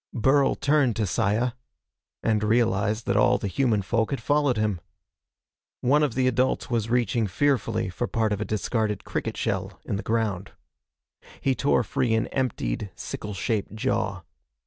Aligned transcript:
Burl 0.15 0.55
turned 0.55 0.95
to 0.95 1.05
Saya 1.05 1.51
and 2.23 2.43
realized 2.43 3.05
that 3.05 3.15
all 3.15 3.37
the 3.37 3.47
human 3.47 3.83
folk 3.83 4.09
had 4.09 4.19
followed 4.19 4.57
him. 4.57 4.81
One 5.81 6.01
of 6.01 6.15
the 6.15 6.25
adults 6.27 6.71
was 6.71 6.89
reaching 6.89 7.27
fearfully 7.27 7.89
for 7.91 8.07
part 8.07 8.33
of 8.33 8.41
a 8.41 8.45
discarded 8.45 9.03
cricket 9.03 9.37
shell 9.37 9.79
in 9.85 9.97
the 9.97 10.01
ground. 10.01 10.53
He 11.39 11.53
tore 11.53 11.83
free 11.83 12.15
an 12.15 12.25
emptied, 12.29 12.89
sickle 12.95 13.35
shaped 13.35 13.75
jaw. 13.75 14.23